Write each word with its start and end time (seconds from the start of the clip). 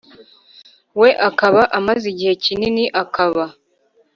we 0.99 1.09
akaba 1.27 1.61
amaze 1.79 2.05
igihe 2.13 2.33
kinini 2.43 2.83
akaba 3.03 3.45